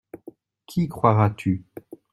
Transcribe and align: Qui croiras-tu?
Qui 0.65 0.87
croiras-tu? 0.87 1.63